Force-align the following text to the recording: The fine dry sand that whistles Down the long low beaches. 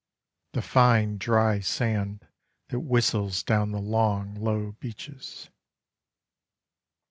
The 0.53 0.63
fine 0.63 1.19
dry 1.19 1.59
sand 1.59 2.25
that 2.69 2.79
whistles 2.79 3.43
Down 3.43 3.71
the 3.71 3.77
long 3.79 4.33
low 4.33 4.71
beaches. 4.79 5.51